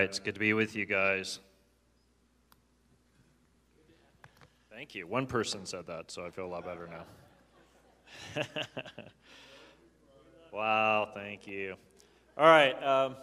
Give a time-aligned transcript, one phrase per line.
[0.00, 1.40] right, it's good to be with you guys.
[4.70, 5.06] Thank you.
[5.06, 6.88] One person said that, so I feel a lot better
[8.34, 8.42] now.
[10.52, 11.74] wow, thank you.
[12.38, 12.82] All right.
[12.82, 13.14] Um,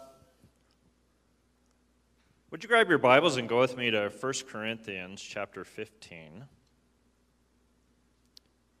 [2.52, 6.44] would you grab your Bibles and go with me to 1 Corinthians chapter 15?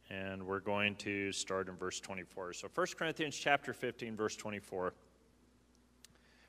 [0.08, 2.52] And we're going to start in verse 24.
[2.52, 4.94] So 1 Corinthians chapter 15, verse 24.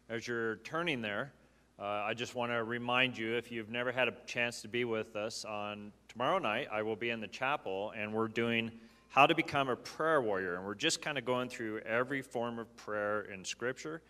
[0.09, 1.33] As you're turning there,
[1.79, 4.83] uh, I just want to remind you if you've never had a chance to be
[4.83, 8.69] with us on tomorrow night, I will be in the chapel and we're doing
[9.07, 10.55] how to become a prayer warrior.
[10.55, 14.01] And we're just kind of going through every form of prayer in Scripture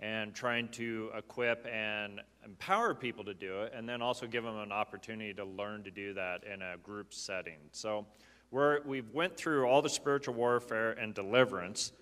[0.00, 4.56] and trying to equip and empower people to do it, and then also give them
[4.58, 7.58] an opportunity to learn to do that in a group setting.
[7.70, 8.04] So
[8.50, 11.92] we're, we've went through all the spiritual warfare and deliverance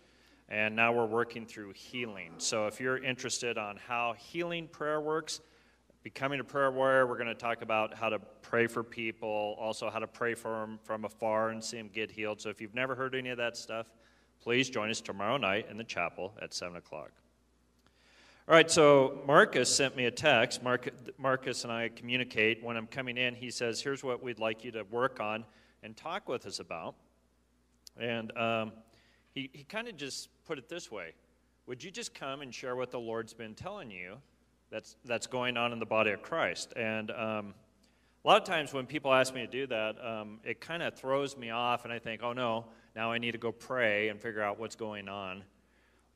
[0.51, 2.33] and now we're working through healing.
[2.39, 5.41] So if you're interested on how healing prayer works,
[6.03, 9.89] becoming a prayer warrior, we're going to talk about how to pray for people, also
[9.89, 12.41] how to pray for them from afar and see them get healed.
[12.41, 13.87] So if you've never heard any of that stuff,
[14.43, 17.13] please join us tomorrow night in the chapel at 7 o'clock.
[18.49, 20.61] All right, so Marcus sent me a text.
[20.65, 22.65] Marcus and I communicate.
[22.65, 25.45] When I'm coming in, he says, Here's what we'd like you to work on
[25.85, 26.97] and talk with us about.
[27.97, 28.73] And um,
[29.35, 31.13] he, he kind of just put it this way
[31.67, 34.17] Would you just come and share what the Lord's been telling you
[34.71, 36.73] that's, that's going on in the body of Christ?
[36.77, 37.55] And um,
[38.25, 40.95] a lot of times when people ask me to do that, um, it kind of
[40.95, 44.21] throws me off, and I think, oh no, now I need to go pray and
[44.21, 45.43] figure out what's going on.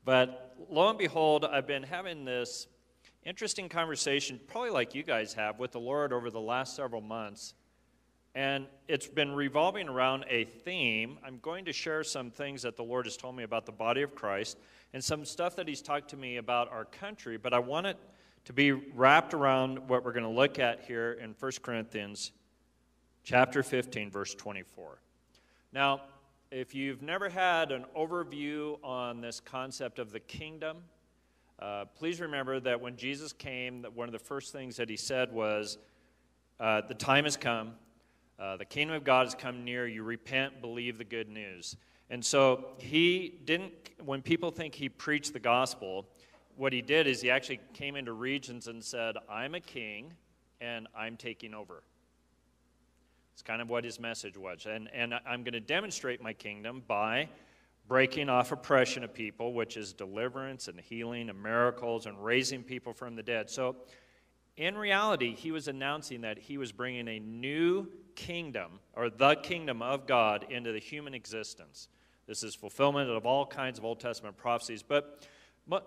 [0.03, 2.67] But lo and behold, I've been having this
[3.23, 7.55] interesting conversation, probably like you guys have, with the Lord over the last several months
[8.35, 11.17] and it's been revolving around a theme.
[11.25, 14.01] I'm going to share some things that the Lord has told me about the body
[14.01, 14.57] of Christ
[14.93, 17.97] and some stuff that He's talked to me about our country, but I want it
[18.43, 22.33] to be wrapped around what we're going to look at here in 1 Corinthians
[23.23, 24.99] chapter 15, verse 24.
[25.71, 26.01] Now,
[26.51, 30.77] if you've never had an overview on this concept of the kingdom,
[31.59, 34.97] uh, please remember that when Jesus came, that one of the first things that he
[34.97, 35.77] said was,
[36.59, 37.73] uh, The time has come
[38.39, 39.87] uh, the kingdom of God has come near.
[39.87, 41.77] You repent, believe the good news.
[42.09, 43.73] And so he didn't,
[44.03, 46.05] when people think he preached the gospel,
[46.55, 50.13] what he did is he actually came into regions and said, I'm a king
[50.61, 51.83] and I'm taking over.
[53.33, 54.65] It's kind of what his message was.
[54.65, 57.27] And, and I'm going to demonstrate my kingdom by
[57.87, 62.93] breaking off oppression of people, which is deliverance and healing and miracles and raising people
[62.93, 63.49] from the dead.
[63.49, 63.75] So,
[64.57, 69.81] in reality, he was announcing that he was bringing a new kingdom, or the kingdom
[69.81, 71.89] of God, into the human existence.
[72.27, 74.81] This is fulfillment of all kinds of Old Testament prophecies.
[74.81, 75.21] But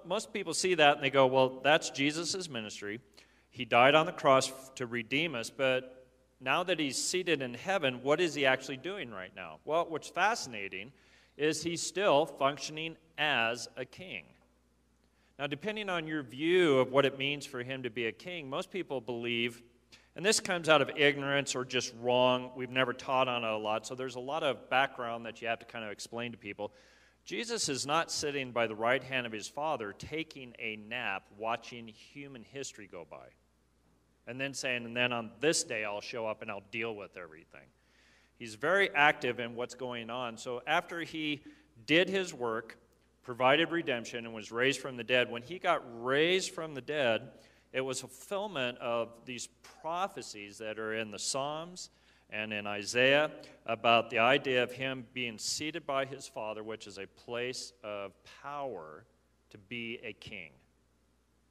[0.04, 3.00] most people see that and they go, well, that's Jesus' ministry.
[3.50, 6.06] He died on the cross to redeem us, but
[6.40, 9.58] now that he's seated in heaven, what is he actually doing right now?
[9.64, 10.92] Well, what's fascinating
[11.36, 14.24] is he's still functioning as a king.
[15.38, 18.50] Now, depending on your view of what it means for him to be a king,
[18.50, 19.62] most people believe
[20.18, 22.50] and this comes out of ignorance or just wrong.
[22.56, 23.86] We've never taught on it a lot.
[23.86, 26.72] So there's a lot of background that you have to kind of explain to people.
[27.24, 31.86] Jesus is not sitting by the right hand of his Father taking a nap watching
[31.86, 33.28] human history go by.
[34.26, 37.16] And then saying, and then on this day I'll show up and I'll deal with
[37.16, 37.68] everything.
[38.40, 40.36] He's very active in what's going on.
[40.36, 41.42] So after he
[41.86, 42.76] did his work,
[43.28, 47.28] provided redemption, and was raised from the dead, when he got raised from the dead,
[47.74, 49.48] it was fulfillment of these
[49.82, 51.90] prophecies that are in the Psalms
[52.30, 53.30] and in Isaiah
[53.66, 58.12] about the idea of him being seated by his Father, which is a place of
[58.42, 59.04] power
[59.50, 60.52] to be a king.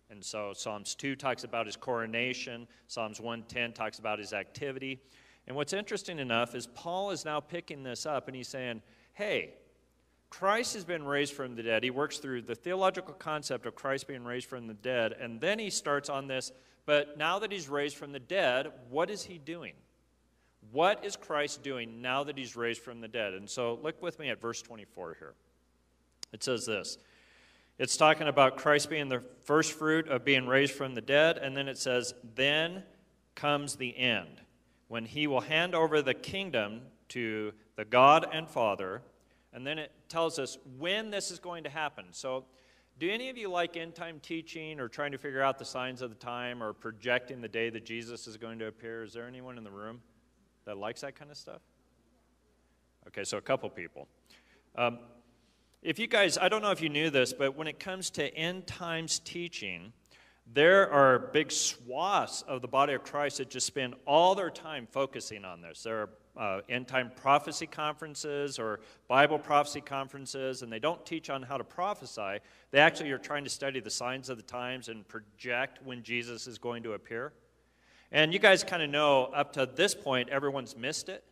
[0.09, 4.99] And so Psalms 2 talks about his coronation, Psalms 110 talks about his activity.
[5.45, 8.81] And what's interesting enough is Paul is now picking this up and he's saying,
[9.13, 9.53] hey,
[10.29, 11.83] Christ has been raised from the dead.
[11.83, 15.59] He works through the theological concept of Christ being raised from the dead, and then
[15.59, 16.51] he starts on this.
[16.85, 19.73] But now that he's raised from the dead, what is he doing?
[20.71, 23.33] What is Christ doing now that he's raised from the dead?
[23.33, 25.33] And so look with me at verse 24 here.
[26.33, 26.97] It says this
[27.79, 31.55] it's talking about Christ being the first fruit of being raised from the dead, and
[31.55, 32.83] then it says, Then
[33.35, 34.41] comes the end,
[34.87, 39.01] when he will hand over the kingdom to the God and Father
[39.57, 42.05] and then it tells us when this is going to happen.
[42.11, 42.45] So,
[42.99, 46.01] do any of you like end time teaching or trying to figure out the signs
[46.01, 49.03] of the time or projecting the day that Jesus is going to appear?
[49.03, 50.01] Is there anyone in the room
[50.65, 51.61] that likes that kind of stuff?
[53.07, 54.07] Okay, so a couple people.
[54.75, 54.97] Um,
[55.83, 58.35] if you guys, I don't know if you knew this, but when it comes to
[58.35, 59.93] end times teaching,
[60.51, 64.87] there are big swaths of the body of Christ that just spend all their time
[64.91, 65.83] focusing on this.
[65.83, 71.29] There are uh, end time prophecy conferences or Bible prophecy conferences, and they don't teach
[71.29, 72.39] on how to prophesy.
[72.71, 76.47] They actually are trying to study the signs of the times and project when Jesus
[76.47, 77.33] is going to appear.
[78.11, 81.23] And you guys kind of know up to this point, everyone's missed it.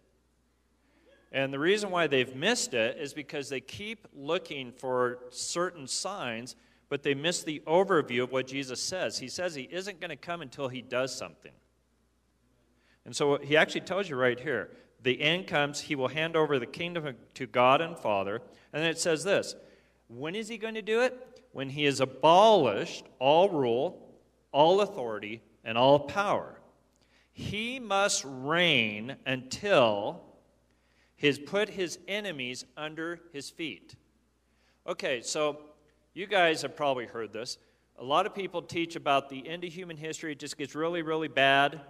[1.32, 6.56] And the reason why they've missed it is because they keep looking for certain signs
[6.90, 9.18] but they miss the overview of what Jesus says.
[9.18, 11.52] He says he isn't going to come until he does something.
[13.06, 14.70] And so he actually tells you right here
[15.06, 18.42] the end comes, he will hand over the kingdom to God and Father.
[18.74, 19.56] And then it says this
[20.08, 21.42] when is he going to do it?
[21.54, 24.14] When he has abolished all rule,
[24.52, 26.60] all authority, and all power.
[27.32, 30.22] He must reign until
[31.16, 33.96] he's put his enemies under his feet.
[34.88, 35.60] Okay, so
[36.14, 37.58] you guys have probably heard this.
[38.00, 40.32] A lot of people teach about the end of human history.
[40.32, 41.82] It just gets really, really bad.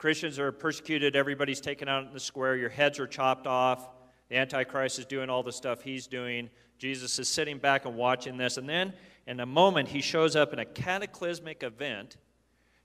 [0.00, 1.14] Christians are persecuted.
[1.14, 2.56] Everybody's taken out in the square.
[2.56, 3.86] Your heads are chopped off.
[4.30, 6.48] The Antichrist is doing all the stuff he's doing.
[6.78, 8.56] Jesus is sitting back and watching this.
[8.56, 8.94] And then,
[9.26, 12.16] in a moment, he shows up in a cataclysmic event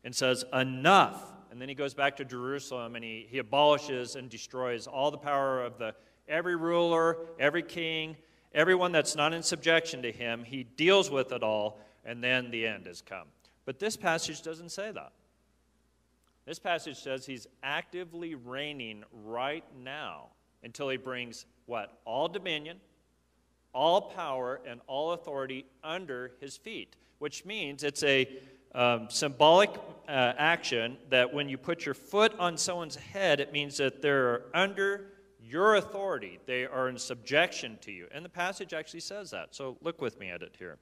[0.04, 1.24] and says, Enough.
[1.52, 5.18] And then he goes back to Jerusalem and he, he abolishes and destroys all the
[5.18, 5.96] power of the
[6.28, 8.18] every ruler, every king,
[8.54, 12.68] everyone that's not in subjection to him, he deals with it all, and then the
[12.68, 13.28] end has come.
[13.64, 15.14] But this passage doesn't say that.
[16.46, 20.28] This passage says he's actively reigning right now
[20.64, 22.00] until he brings what?
[22.06, 22.80] All dominion,
[23.74, 28.28] all power, and all authority under his feet, which means it's a
[28.76, 29.72] um, symbolic
[30.08, 34.44] uh, action that when you put your foot on someone's head, it means that they're
[34.54, 35.08] under
[35.42, 36.40] your authority.
[36.46, 38.08] They are in subjection to you.
[38.12, 39.56] And the passage actually says that.
[39.56, 40.78] So look with me at it here.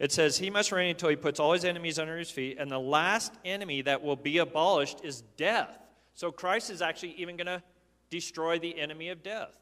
[0.00, 2.70] It says, He must reign until he puts all his enemies under his feet, and
[2.70, 5.78] the last enemy that will be abolished is death.
[6.14, 7.62] So Christ is actually even going to
[8.08, 9.56] destroy the enemy of death.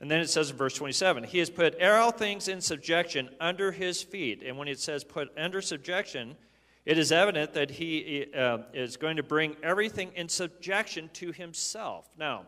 [0.00, 3.72] And then it says in verse 27, He has put all things in subjection under
[3.72, 4.42] his feet.
[4.44, 6.36] And when it says put under subjection,
[6.84, 12.08] it is evident that he uh, is going to bring everything in subjection to himself.
[12.18, 12.46] Now,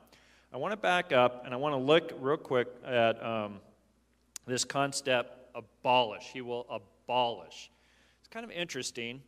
[0.52, 3.60] I want to back up and I want to look real quick at um,
[4.50, 6.25] this concept abolish.
[6.32, 7.70] He will abolish.
[8.20, 9.23] It's kind of interesting.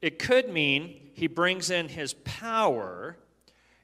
[0.00, 3.16] It could mean he brings in his power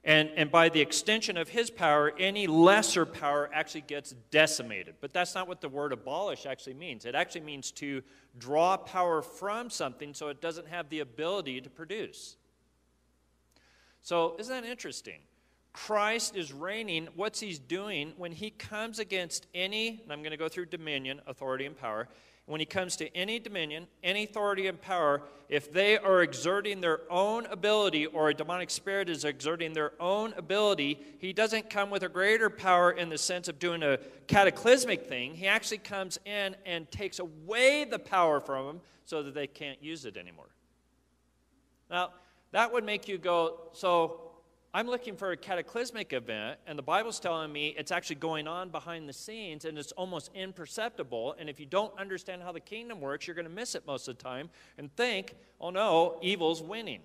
[0.05, 4.93] and, and by the extension of his power, any lesser power actually gets decimated.
[5.01, 7.05] But that's not what the word abolish actually means.
[7.05, 8.03] It actually means to
[8.37, 12.37] draw power from something so it doesn't have the ability to produce.
[14.03, 15.21] So, isn't that interesting?
[15.75, 17.09] Christ is reigning.
[17.15, 21.21] What's he's doing when he comes against any, and I'm going to go through dominion,
[21.27, 22.07] authority, and power
[22.45, 27.01] when he comes to any dominion, any authority and power, if they are exerting their
[27.09, 32.03] own ability or a demonic spirit is exerting their own ability, he doesn't come with
[32.03, 35.33] a greater power in the sense of doing a cataclysmic thing.
[35.33, 39.81] He actually comes in and takes away the power from them so that they can't
[39.81, 40.49] use it anymore.
[41.89, 42.11] Now,
[42.51, 44.24] that would make you go, so
[44.75, 48.71] I'm looking for a cataclysmic event, and the Bible's telling me it's actually going on
[48.71, 51.33] behind the scenes and it's almost imperceptible.
[51.39, 54.09] And if you don't understand how the kingdom works, you're going to miss it most
[54.09, 56.99] of the time and think, oh no, evil's winning.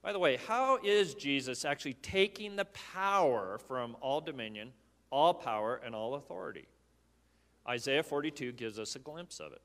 [0.00, 4.70] By the way, how is Jesus actually taking the power from all dominion,
[5.10, 6.68] all power, and all authority?
[7.68, 9.62] Isaiah 42 gives us a glimpse of it.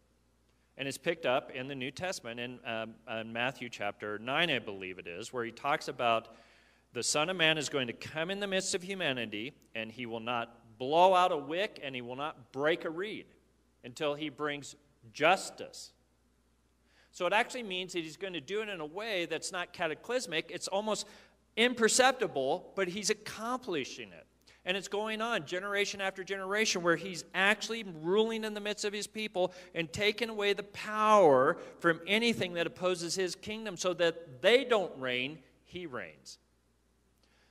[0.75, 4.57] And it's picked up in the New Testament in, um, in Matthew chapter 9, I
[4.57, 6.29] believe it is, where he talks about
[6.93, 10.05] the Son of Man is going to come in the midst of humanity, and he
[10.05, 13.25] will not blow out a wick and he will not break a reed
[13.83, 14.75] until he brings
[15.13, 15.91] justice.
[17.11, 19.73] So it actually means that he's going to do it in a way that's not
[19.73, 21.07] cataclysmic, it's almost
[21.55, 24.25] imperceptible, but he's accomplishing it.
[24.65, 28.91] And it's going on generation after generation where he's actually ruling in the midst of
[28.91, 34.41] his people and taking away the power from anything that opposes his kingdom so that
[34.41, 36.37] they don't reign, he reigns.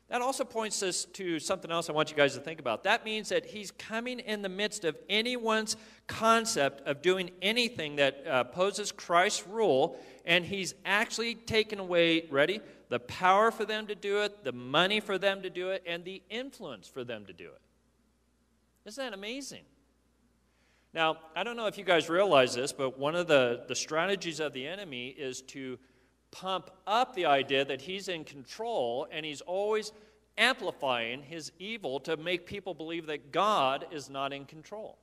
[0.08, 2.84] That also points us to something else I want you guys to think about.
[2.84, 8.22] That means that he's coming in the midst of anyone's concept of doing anything that
[8.24, 13.96] uh, opposes Christ's rule, and he's actually taken away, ready, the power for them to
[13.96, 17.32] do it, the money for them to do it, and the influence for them to
[17.32, 17.60] do it.
[18.84, 19.64] Isn't that amazing?
[20.94, 24.38] Now, I don't know if you guys realize this, but one of the, the strategies
[24.38, 25.78] of the enemy is to
[26.40, 29.92] pump up the idea that he's in control and he's always
[30.36, 34.98] amplifying his evil to make people believe that God is not in control.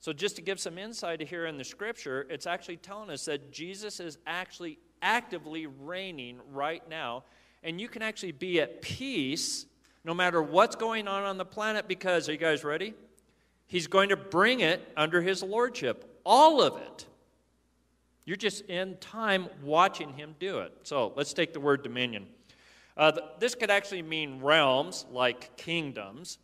[0.00, 3.52] So, just to give some insight here in the scripture, it's actually telling us that
[3.52, 7.22] Jesus is actually actively reigning right now.
[7.62, 9.66] And you can actually be at peace
[10.04, 12.94] no matter what's going on on the planet because, are you guys ready?
[13.68, 17.06] He's going to bring it under his lordship, all of it.
[18.24, 20.72] You're just in time watching him do it.
[20.84, 22.26] So let's take the word dominion.
[22.96, 26.38] Uh, this could actually mean realms like kingdoms.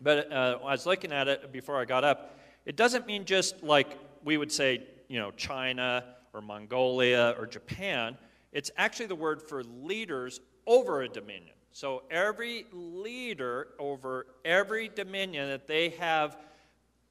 [0.00, 2.38] But uh, I was looking at it before I got up.
[2.64, 8.16] It doesn't mean just like we would say, you know, China or Mongolia or Japan.
[8.52, 11.54] It's actually the word for leaders over a dominion.
[11.72, 16.36] So every leader over every dominion that they have,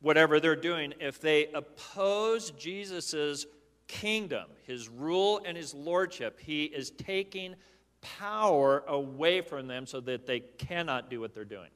[0.02, 3.46] whatever they're doing, if they oppose Jesus'
[3.88, 7.56] kingdom, his rule and his lordship, he is taking
[8.02, 11.70] power away from them so that they cannot do what they're doing.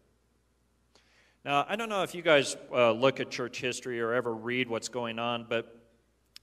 [1.46, 4.68] Now, I don't know if you guys uh, look at church history or ever read
[4.68, 5.80] what's going on, but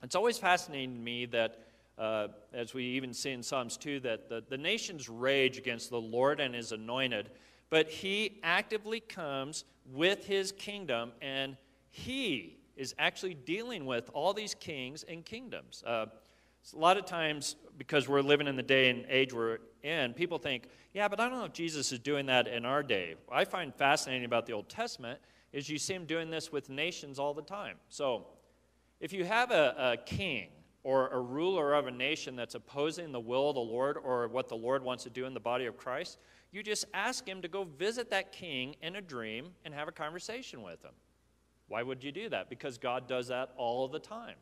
[0.01, 1.59] it's always fascinating to me that,
[1.97, 6.01] uh, as we even see in Psalms 2, that the, the nations rage against the
[6.01, 7.29] Lord and his anointed,
[7.69, 11.55] but he actively comes with his kingdom and
[11.91, 15.83] he is actually dealing with all these kings and kingdoms.
[15.85, 16.05] Uh,
[16.73, 20.39] a lot of times, because we're living in the day and age we're in, people
[20.39, 23.15] think, yeah, but I don't know if Jesus is doing that in our day.
[23.27, 25.19] What I find fascinating about the Old Testament
[25.53, 27.77] is you see him doing this with nations all the time.
[27.89, 28.27] So,
[28.99, 30.47] if you have a, a king
[30.83, 34.47] or a ruler of a nation that's opposing the will of the Lord or what
[34.47, 36.17] the Lord wants to do in the body of Christ,
[36.51, 39.91] you just ask him to go visit that king in a dream and have a
[39.91, 40.93] conversation with him.
[41.67, 42.49] Why would you do that?
[42.49, 44.35] Because God does that all the time.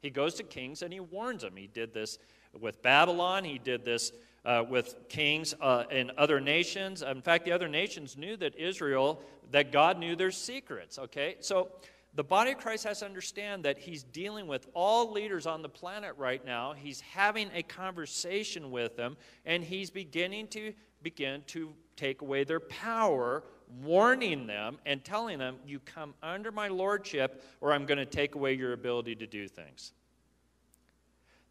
[0.00, 1.56] He goes to kings and he warns them.
[1.56, 2.18] He did this
[2.58, 4.12] with Babylon, he did this
[4.44, 7.02] uh, with kings uh, in other nations.
[7.02, 9.20] In fact, the other nations knew that Israel,
[9.50, 11.36] that God knew their secrets, okay?
[11.40, 11.68] So
[12.14, 15.68] the body of Christ has to understand that he's dealing with all leaders on the
[15.68, 16.72] planet right now.
[16.72, 20.72] He's having a conversation with them, and he's beginning to
[21.02, 23.44] begin to take away their power
[23.82, 28.34] warning them and telling them, You come under my lordship, or I'm going to take
[28.34, 29.92] away your ability to do things.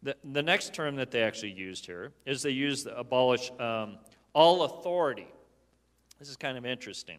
[0.02, 3.98] The, the next term that they actually used here is they used abolish um,
[4.32, 5.26] all authority.
[6.18, 7.18] This is kind of interesting.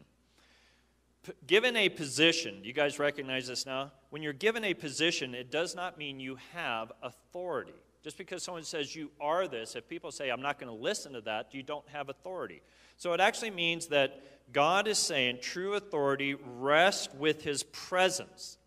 [1.25, 3.91] P- given a position, you guys recognize this now?
[4.09, 7.73] When you're given a position, it does not mean you have authority.
[8.03, 11.13] Just because someone says you are this, if people say, I'm not going to listen
[11.13, 12.61] to that, you don't have authority.
[12.97, 18.57] So it actually means that God is saying true authority rests with his presence.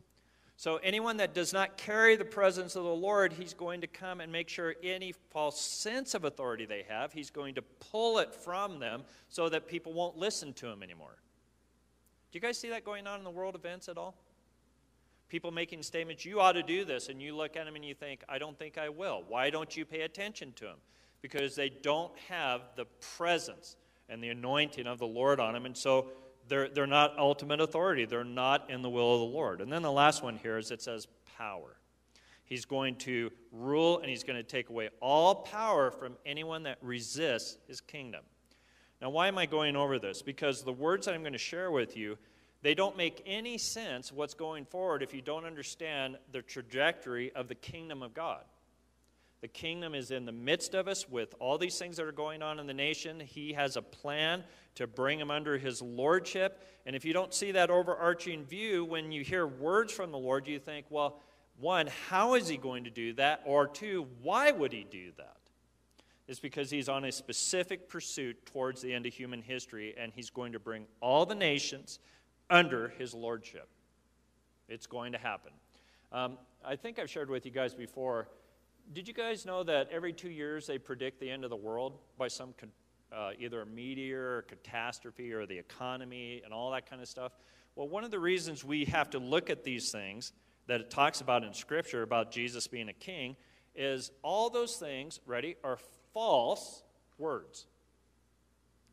[0.57, 4.21] So anyone that does not carry the presence of the Lord, he's going to come
[4.21, 8.35] and make sure any false sense of authority they have, he's going to pull it
[8.35, 11.17] from them so that people won't listen to him anymore.
[12.31, 14.15] Do you guys see that going on in the world events at all?
[15.33, 17.95] People making statements, you ought to do this, and you look at them and you
[17.95, 19.25] think, I don't think I will.
[19.27, 20.77] Why don't you pay attention to them?
[21.23, 22.85] Because they don't have the
[23.17, 23.77] presence
[24.11, 25.65] and the anointing of the Lord on them.
[25.65, 26.09] And so
[26.49, 28.05] they're, they're not ultimate authority.
[28.05, 29.63] They're not in the will of the Lord.
[29.63, 31.09] And then the last one here is it says
[31.39, 31.79] power.
[32.45, 36.77] He's going to rule and he's going to take away all power from anyone that
[36.83, 38.21] resists his kingdom.
[39.01, 40.21] Now, why am I going over this?
[40.21, 42.19] Because the words that I'm going to share with you,
[42.63, 47.49] they don't make any sense what's going forward if you don't understand the trajectory of
[47.49, 48.45] the kingdom of God.
[49.41, 52.43] The kingdom is in the midst of us with all these things that are going
[52.43, 53.19] on in the nation.
[53.19, 54.45] He has a plan
[54.77, 56.65] to bring them under his lordship.
[56.87, 60.47] And if you don't see that overarching view, when you hear words from the Lord,
[60.47, 61.21] you think, well,
[61.59, 63.43] one, how is he going to do that?
[63.45, 65.37] Or two, why would he do that?
[66.29, 70.31] It's because he's on a specific pursuit towards the end of human history, and he's
[70.31, 71.99] going to bring all the nations
[72.53, 73.69] under his lordship.
[74.69, 75.53] It's going to happen.
[76.13, 78.29] Um, I think I've shared with you guys before
[78.93, 81.99] did you guys know that every two years they predict the end of the world
[82.19, 82.53] by some
[83.13, 87.33] uh, either a meteor or catastrophe or the economy and all that kind of stuff?
[87.75, 90.33] Well, one of the reasons we have to look at these things
[90.67, 93.37] that it talks about in Scripture about Jesus being a king
[93.75, 95.79] is all those things, ready, are
[96.13, 96.83] false
[97.17, 97.67] words.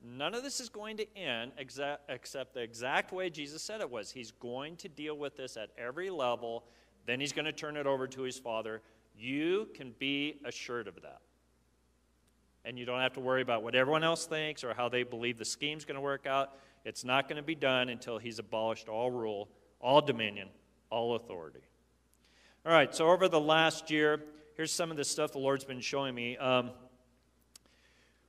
[0.04, 3.90] None of this is going to end exa- except the exact way Jesus said it
[3.90, 4.12] was.
[4.12, 6.64] He's going to deal with this at every level,
[7.06, 8.82] then he's going to turn it over to his Father
[9.20, 11.20] you can be assured of that.
[12.66, 15.38] And you don't have to worry about what everyone else thinks or how they believe
[15.38, 16.58] the scheme's going to work out.
[16.86, 20.50] It's not going to be done until he's abolished all rule, all dominion,
[20.90, 21.62] all authority.
[22.66, 24.22] All right, so over the last year,
[24.56, 26.38] here's some of the stuff the Lord's been showing me.
[26.38, 26.72] Um,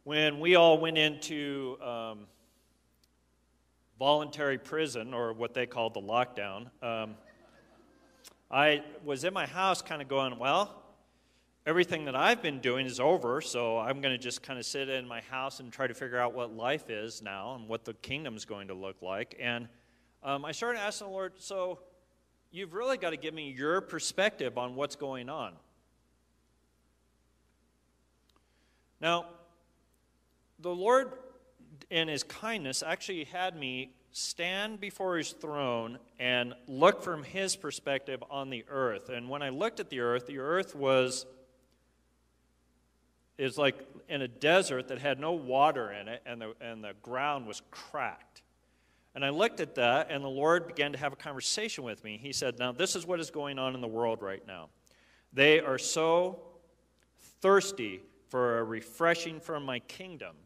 [0.05, 2.21] when we all went into um,
[3.99, 7.15] voluntary prison, or what they called the lockdown, um,
[8.51, 10.83] I was in my house kind of going, well,
[11.67, 14.89] everything that I've been doing is over, so I'm going to just kind of sit
[14.89, 17.95] in my house and try to figure out what life is now and what the
[17.95, 19.37] kingdom is going to look like.
[19.39, 19.69] And
[20.23, 21.81] um, I started asking the Lord, so
[22.51, 25.53] you've really got to give me your perspective on what's going on.
[29.01, 29.27] Now,
[30.63, 31.13] the Lord,
[31.91, 38.23] in His kindness, actually had me stand before His throne and look from His perspective
[38.31, 39.09] on the earth.
[39.09, 41.27] And when I looked at the earth, the earth was
[43.39, 43.75] is like
[44.11, 47.63] in a desert that had no water in it, and the, and the ground was
[47.71, 48.43] cracked.
[49.15, 52.19] And I looked at that, and the Lord began to have a conversation with me.
[52.23, 54.69] He said, Now, this is what is going on in the world right now.
[55.33, 56.43] They are so
[57.41, 60.37] thirsty for a refreshing from my kingdom.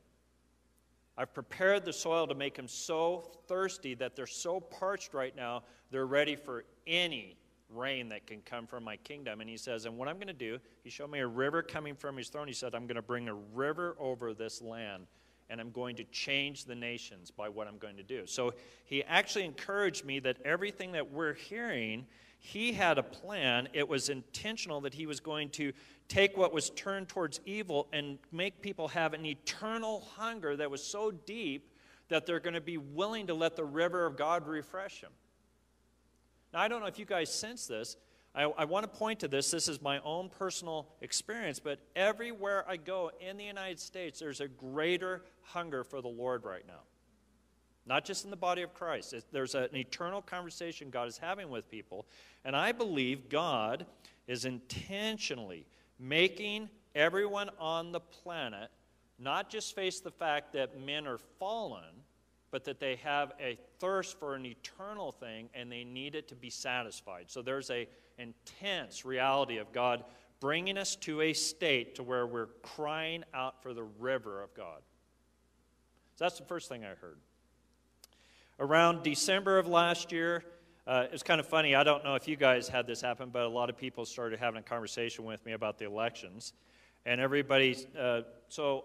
[1.17, 5.63] I've prepared the soil to make them so thirsty that they're so parched right now,
[5.91, 7.37] they're ready for any
[7.69, 9.41] rain that can come from my kingdom.
[9.41, 11.95] And he says, And what I'm going to do, he showed me a river coming
[11.95, 12.49] from his throne.
[12.49, 15.07] He said, I'm going to bring a river over this land,
[15.51, 18.27] and I'm going to change the nations by what I'm going to do.
[18.27, 18.55] So
[18.85, 22.07] he actually encouraged me that everything that we're hearing,
[22.47, 23.71] he had a plan.
[23.73, 25.73] It was intentional that he was going to
[26.09, 30.85] take what was turned towards evil and make people have an eternal hunger that was
[30.85, 31.71] so deep
[32.09, 35.13] that they're going to be willing to let the river of God refresh them.
[36.53, 37.97] Now, I don't know if you guys sense this.
[38.35, 39.51] I, I want to point to this.
[39.51, 44.43] This is my own personal experience, but everywhere I go in the United States, there's
[44.43, 46.83] a greater hunger for the Lord right now.
[47.87, 49.13] Not just in the body of Christ.
[49.13, 52.07] It, there's an eternal conversation God is having with people.
[52.45, 53.87] And I believe God
[54.27, 55.67] is intentionally
[55.99, 58.71] making everyone on the planet
[59.19, 62.03] not just face the fact that men are fallen,
[62.51, 66.35] but that they have a thirst for an eternal thing and they need it to
[66.35, 67.25] be satisfied.
[67.29, 70.05] So there's a intense reality of God
[70.41, 74.83] bringing us to a state to where we're crying out for the river of God.
[76.17, 77.19] So that's the first thing I heard.
[78.61, 80.45] Around December of last year,
[80.87, 81.75] uh, it's kind of funny.
[81.75, 84.39] I don't know if you guys had this happen, but a lot of people started
[84.39, 86.53] having a conversation with me about the elections.
[87.05, 88.85] And everybody, uh, so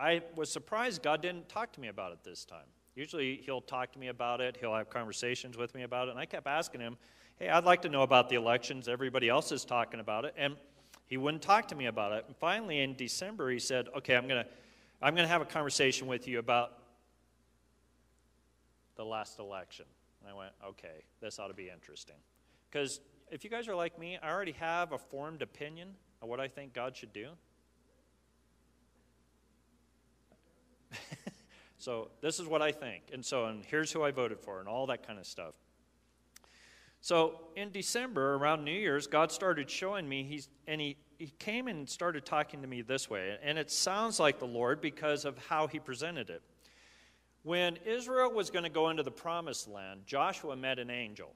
[0.00, 2.64] I was surprised God didn't talk to me about it this time.
[2.94, 6.12] Usually he'll talk to me about it, he'll have conversations with me about it.
[6.12, 6.96] And I kept asking him,
[7.36, 8.88] hey, I'd like to know about the elections.
[8.88, 10.34] Everybody else is talking about it.
[10.38, 10.56] And
[11.06, 12.24] he wouldn't talk to me about it.
[12.26, 14.50] And finally, in December, he said, okay, I'm going to
[15.02, 16.78] I'm going to have a conversation with you about
[18.96, 19.86] the last election.
[20.20, 22.16] And I went, okay, this ought to be interesting.
[22.70, 25.90] Because if you guys are like me, I already have a formed opinion
[26.22, 27.28] of what I think God should do.
[31.78, 33.04] so this is what I think.
[33.12, 35.54] And so, and here's who I voted for, and all that kind of stuff.
[37.00, 41.68] So in December, around New Year's, God started showing me, he's, and he, he came
[41.68, 43.36] and started talking to me this way.
[43.42, 46.40] And it sounds like the Lord because of how he presented it.
[47.44, 51.32] When Israel was going to go into the promised land, Joshua met an angel.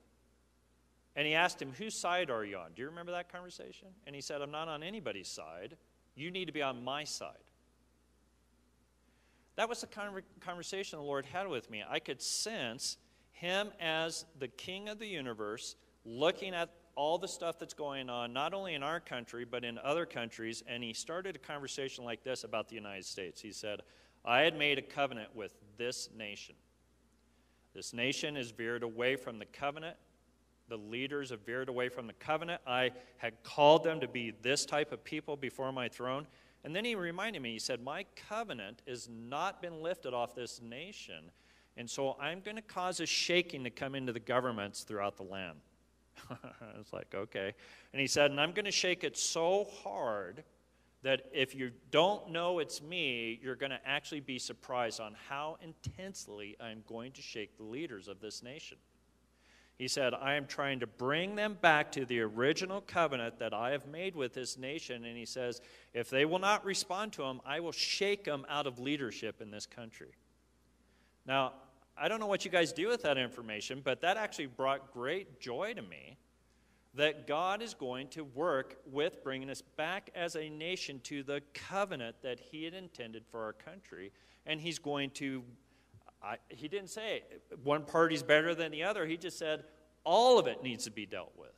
[1.14, 2.72] And he asked him, Whose side are you on?
[2.74, 3.88] Do you remember that conversation?
[4.06, 5.76] And he said, I'm not on anybody's side.
[6.14, 7.36] You need to be on my side.
[9.56, 9.88] That was the
[10.40, 11.84] conversation the Lord had with me.
[11.88, 12.96] I could sense
[13.32, 18.32] him as the king of the universe looking at all the stuff that's going on,
[18.32, 20.62] not only in our country, but in other countries.
[20.66, 23.40] And he started a conversation like this about the United States.
[23.40, 23.80] He said,
[24.24, 26.54] I had made a covenant with this nation.
[27.74, 29.96] This nation is veered away from the covenant.
[30.68, 32.60] The leaders have veered away from the covenant.
[32.66, 36.26] I had called them to be this type of people before my throne.
[36.64, 40.60] And then he reminded me, he said, My covenant has not been lifted off this
[40.60, 41.30] nation.
[41.76, 45.22] And so I'm going to cause a shaking to come into the governments throughout the
[45.22, 45.58] land.
[46.30, 47.54] I was like, okay.
[47.92, 50.42] And he said, And I'm going to shake it so hard
[51.02, 55.56] that if you don't know it's me, you're going to actually be surprised on how
[55.62, 58.78] intensely I'm going to shake the leaders of this nation.
[59.78, 63.70] He said, I am trying to bring them back to the original covenant that I
[63.70, 65.04] have made with this nation.
[65.04, 65.60] And he says,
[65.94, 69.52] if they will not respond to him, I will shake them out of leadership in
[69.52, 70.10] this country.
[71.26, 71.52] Now,
[71.96, 75.40] I don't know what you guys do with that information, but that actually brought great
[75.40, 76.18] joy to me
[76.98, 81.40] that God is going to work with bringing us back as a nation to the
[81.54, 84.10] covenant that He had intended for our country.
[84.46, 85.44] And He's going to,
[86.20, 87.22] I, He didn't say
[87.62, 89.62] one party's better than the other, He just said
[90.02, 91.52] all of it needs to be dealt with.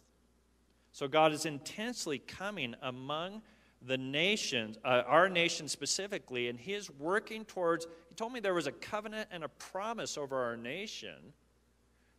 [0.93, 3.41] So God is intensely coming among
[3.81, 8.53] the nations, uh, our nation specifically, and He is working towards, He told me there
[8.53, 11.33] was a covenant and a promise over our nation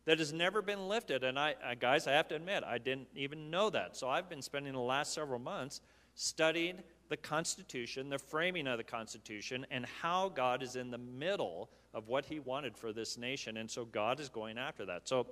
[0.04, 1.24] that has never been lifted.
[1.24, 3.96] And I, I, guys, I have to admit, I didn't even know that.
[3.96, 5.80] So I've been spending the last several months
[6.14, 11.70] studying the Constitution, the framing of the Constitution, and how God is in the middle
[11.94, 13.58] of what He wanted for this nation.
[13.58, 15.08] And so God is going after that.
[15.08, 15.26] So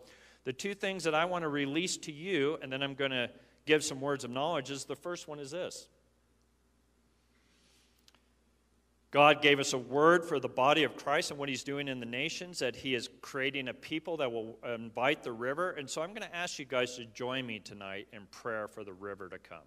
[0.44, 3.30] the two things that I want to release to you, and then I'm going to
[3.66, 5.88] give some words of knowledge, is the first one is this.
[9.11, 11.99] God gave us a word for the body of Christ and what He's doing in
[11.99, 15.73] the nations, that He is creating a people that will invite the river.
[15.73, 18.85] And so I'm going to ask you guys to join me tonight in prayer for
[18.85, 19.59] the river to come.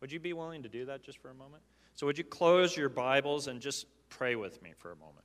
[0.00, 1.62] Would you be willing to do that just for a moment?
[1.94, 5.24] So, would you close your Bibles and just pray with me for a moment?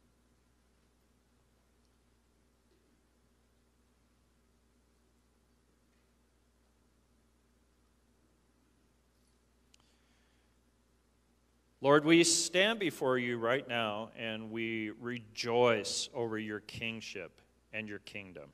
[11.84, 17.42] Lord, we stand before you right now and we rejoice over your kingship
[17.74, 18.52] and your kingdom.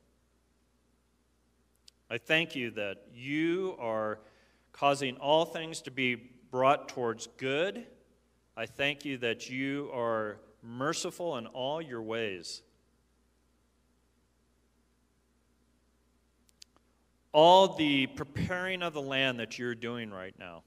[2.09, 4.17] I thank you that you are
[4.71, 7.85] causing all things to be brought towards good.
[8.57, 12.63] I thank you that you are merciful in all your ways.
[17.31, 20.63] All the preparing of the land that you're doing right now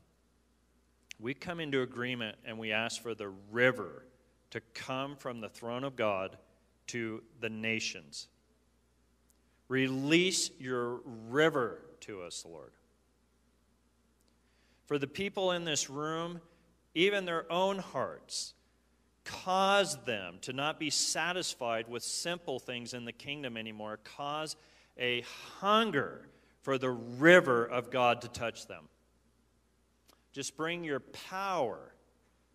[1.23, 4.05] we come into agreement and we ask for the river
[4.51, 6.37] to come from the throne of God
[6.89, 8.27] to the nations.
[9.69, 12.73] Release your river to us, Lord.
[14.87, 16.41] For the people in this room,
[16.95, 18.53] even their own hearts,
[19.25, 24.01] cause them to not be satisfied with simple things in the kingdom anymore.
[24.17, 24.57] Cause
[24.99, 25.25] a
[25.61, 26.29] hunger
[26.63, 28.89] for the river of God to touch them.
[30.33, 31.95] Just bring your power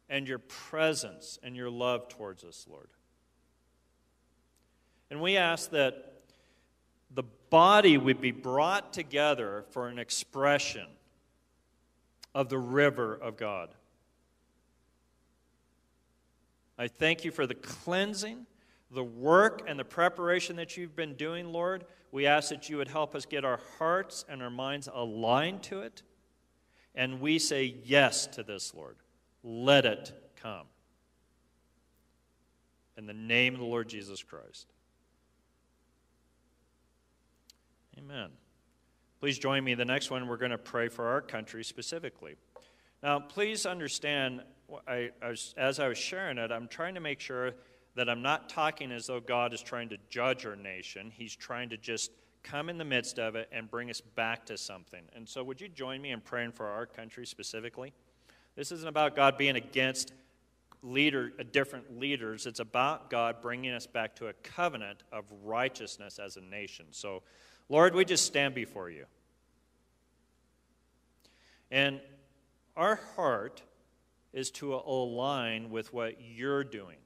[0.09, 2.89] and your presence and your love towards us, Lord.
[5.09, 6.13] And we ask that
[7.13, 10.85] the body would be brought together for an expression
[12.35, 13.69] of the river of God.
[16.77, 18.45] I thank you for the cleansing,
[18.91, 21.85] the work, and the preparation that you've been doing, Lord.
[22.11, 25.81] We ask that you would help us get our hearts and our minds aligned to
[25.81, 26.03] it.
[26.97, 28.95] And we say yes to this, Lord.
[29.43, 30.65] Let it come.
[32.97, 34.65] In the name of the Lord Jesus Christ.
[37.99, 38.29] Amen.
[39.19, 39.75] Please join me.
[39.75, 42.35] The next one, we're going to pray for our country specifically.
[43.03, 44.41] Now, please understand,
[44.87, 45.11] I,
[45.55, 47.51] as I was sharing it, I'm trying to make sure
[47.93, 51.11] that I'm not talking as though God is trying to judge our nation.
[51.15, 52.11] He's trying to just
[52.49, 55.03] come in the midst of it and bring us back to something.
[55.15, 57.93] And so, would you join me in praying for our country specifically?
[58.55, 60.13] This isn't about God being against
[60.81, 62.45] leader, uh, different leaders.
[62.45, 66.85] It's about God bringing us back to a covenant of righteousness as a nation.
[66.91, 67.23] So,
[67.69, 69.05] Lord, we just stand before you.
[71.69, 71.99] And
[72.75, 73.61] our heart
[74.31, 76.97] is to align with what you're doing.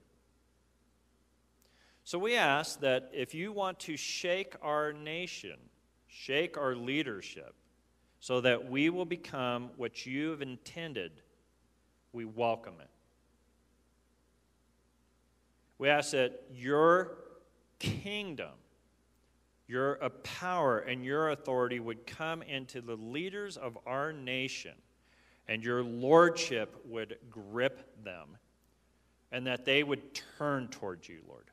[2.12, 5.56] So we ask that if you want to shake our nation,
[6.10, 7.56] shake our leadership,
[8.20, 11.14] so that we will become what you have intended,
[12.12, 12.90] we welcome it.
[15.78, 17.14] We ask that your
[17.80, 18.56] kingdom,
[19.70, 24.74] your uh, power, and your authority would come into the leaders of our nation,
[25.48, 28.36] and your lordship would grip them,
[29.32, 31.46] and that they would turn towards you, Lord.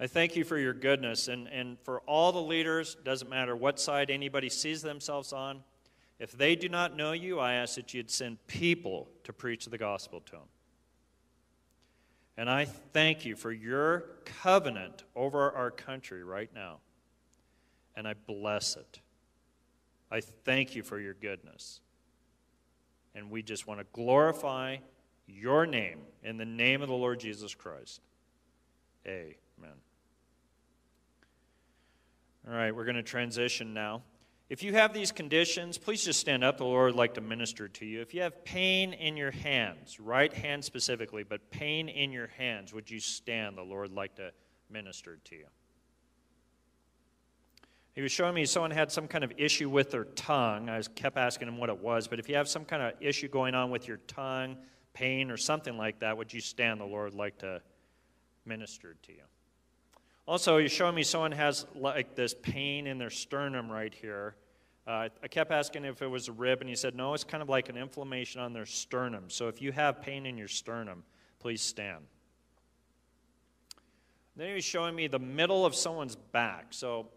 [0.00, 3.80] I thank you for your goodness and, and for all the leaders, doesn't matter what
[3.80, 5.62] side anybody sees themselves on.
[6.20, 9.78] If they do not know you, I ask that you'd send people to preach the
[9.78, 10.48] gospel to them.
[12.36, 16.78] And I thank you for your covenant over our country right now.
[17.96, 19.00] And I bless it.
[20.10, 21.80] I thank you for your goodness.
[23.16, 24.76] And we just want to glorify
[25.26, 28.00] your name in the name of the Lord Jesus Christ.
[29.04, 29.87] Amen.
[32.48, 34.02] All right, we're going to transition now.
[34.48, 36.56] If you have these conditions, please just stand up.
[36.56, 38.00] The Lord would like to minister to you.
[38.00, 42.72] If you have pain in your hands, right hand specifically, but pain in your hands,
[42.72, 43.58] would you stand?
[43.58, 44.32] The Lord would like to
[44.70, 45.44] minister to you.
[47.92, 50.70] He was showing me someone had some kind of issue with their tongue.
[50.70, 53.28] I kept asking him what it was, but if you have some kind of issue
[53.28, 54.56] going on with your tongue,
[54.94, 56.80] pain, or something like that, would you stand?
[56.80, 57.60] The Lord would like to
[58.46, 59.24] minister to you.
[60.28, 64.36] Also, you're showing me someone has like this pain in their sternum right here.
[64.86, 67.42] Uh, I kept asking if it was a rib, and he said, no, it's kind
[67.42, 69.30] of like an inflammation on their sternum.
[69.30, 71.02] So if you have pain in your sternum,
[71.38, 72.04] please stand.
[74.36, 76.66] Then he was showing me the middle of someone's back.
[76.74, 77.08] So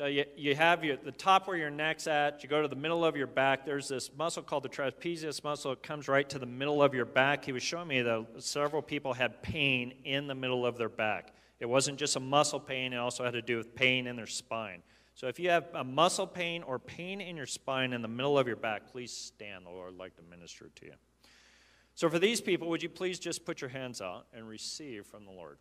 [0.00, 2.42] uh, you, you have your, the top where your neck's at.
[2.42, 3.66] You go to the middle of your back.
[3.66, 5.72] There's this muscle called the trapezius muscle.
[5.72, 7.44] It comes right to the middle of your back.
[7.44, 11.32] He was showing me that several people had pain in the middle of their back.
[11.60, 14.26] It wasn't just a muscle pain, it also had to do with pain in their
[14.26, 14.82] spine.
[15.14, 18.38] So if you have a muscle pain or pain in your spine in the middle
[18.38, 19.66] of your back, please stand.
[19.66, 20.92] The Lord would like to minister to you.
[21.96, 25.24] So for these people, would you please just put your hands out and receive from
[25.24, 25.58] the Lord?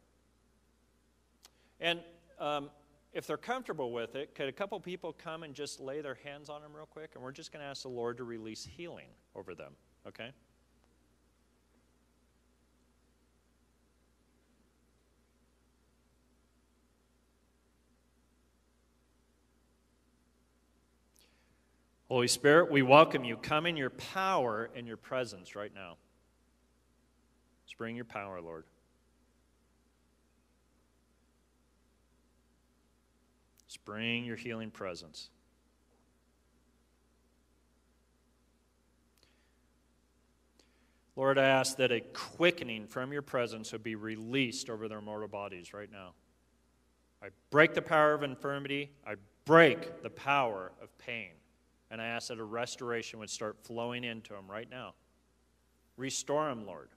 [1.79, 2.01] And
[2.39, 2.69] um,
[3.13, 6.49] if they're comfortable with it, could a couple people come and just lay their hands
[6.49, 7.11] on them real quick?
[7.15, 9.73] And we're just going to ask the Lord to release healing over them,
[10.07, 10.31] okay?
[22.09, 23.35] Holy Spirit, we welcome you.
[23.35, 25.97] Come in your power and your presence right now.
[27.65, 28.63] Just bring your power, Lord.
[33.87, 35.29] Bring your healing presence.
[41.15, 45.29] Lord, I ask that a quickening from your presence would be released over their mortal
[45.29, 46.11] bodies right now.
[47.23, 48.91] I break the power of infirmity.
[49.07, 51.31] I break the power of pain.
[51.89, 54.95] And I ask that a restoration would start flowing into them right now.
[55.95, 56.89] Restore them, Lord.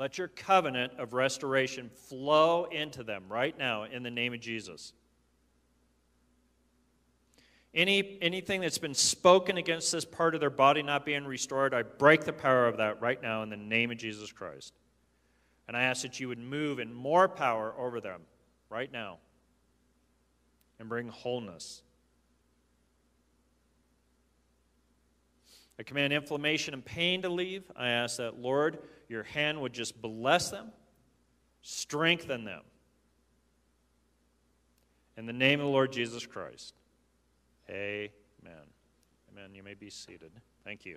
[0.00, 4.94] Let your covenant of restoration flow into them right now in the name of Jesus.
[7.74, 11.82] Any, anything that's been spoken against this part of their body not being restored, I
[11.82, 14.72] break the power of that right now in the name of Jesus Christ.
[15.68, 18.22] And I ask that you would move in more power over them
[18.70, 19.18] right now
[20.78, 21.82] and bring wholeness.
[25.78, 27.64] I command inflammation and pain to leave.
[27.76, 28.78] I ask that, Lord,
[29.10, 30.70] your hand would just bless them,
[31.62, 32.62] strengthen them.
[35.16, 36.74] In the name of the Lord Jesus Christ.
[37.68, 38.08] Amen.
[38.44, 39.52] Amen.
[39.52, 40.30] You may be seated.
[40.64, 40.96] Thank you.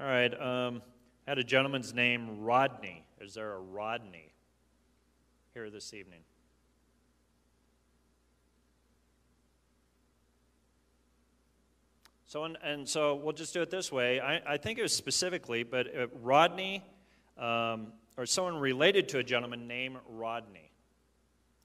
[0.00, 0.34] All right.
[0.34, 0.82] Um,
[1.28, 3.06] I had a gentleman's name, Rodney.
[3.20, 4.31] Is there a Rodney?
[5.54, 6.20] Here this evening.
[12.26, 14.18] So, and, and so we'll just do it this way.
[14.18, 16.82] I, I think it was specifically, but uh, Rodney,
[17.36, 20.70] um, or someone related to a gentleman named Rodney.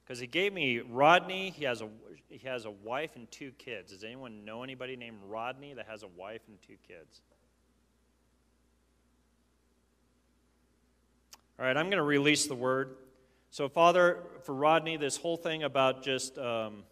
[0.04, 1.88] Because he gave me Rodney, he has, a,
[2.28, 3.92] he has a wife and two kids.
[3.92, 7.22] Does anyone know anybody named Rodney that has a wife and two kids?
[11.58, 12.94] All right, I'm going to release the word.
[13.50, 16.84] So, Father, for Rodney, this whole thing about just um,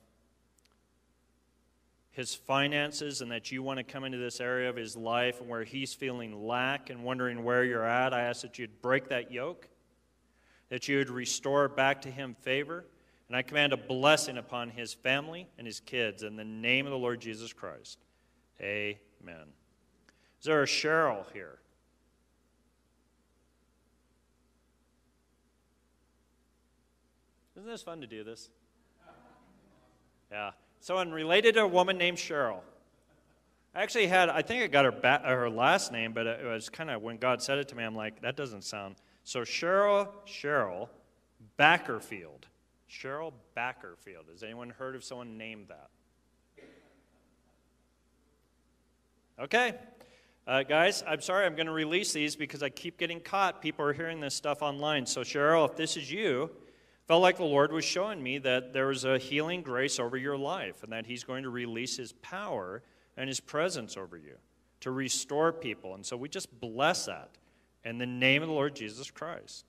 [2.12, 5.51] his finances and that you want to come into this area of his life and
[5.51, 9.31] where he's feeling lack and wondering where you're at, I ask that you'd break that
[9.31, 9.69] yoke,
[10.71, 12.87] that you would restore back to him favor.
[13.29, 16.92] And I command a blessing upon his family and his kids in the name of
[16.92, 17.99] the Lord Jesus Christ.
[18.62, 19.53] Amen.
[20.40, 21.59] Is there a Cheryl here?
[27.57, 28.51] Isn't this fun to do this?
[30.31, 30.51] Yeah.
[30.81, 32.61] So I'm related to a woman named Cheryl.
[33.75, 36.69] I actually had, I think I got her, ba- her last name, but it was
[36.69, 38.97] kind of when God said it to me, I'm like, that doesn't sound.
[39.25, 40.88] So Cheryl, Cheryl
[41.59, 42.45] Backerfield.
[42.90, 44.31] Cheryl Backerfield.
[44.31, 45.88] Has anyone heard of someone named that?
[49.38, 49.75] Okay.
[50.47, 53.62] Uh, guys, I'm sorry, I'm going to release these because I keep getting caught.
[53.62, 55.07] People are hearing this stuff online.
[55.07, 56.51] So, Cheryl, if this is you,
[57.07, 60.37] felt like the Lord was showing me that there was a healing grace over your
[60.37, 62.83] life and that He's going to release His power
[63.16, 64.37] and His presence over you
[64.81, 65.95] to restore people.
[65.95, 67.31] And so we just bless that
[67.85, 69.64] in the name of the Lord Jesus Christ.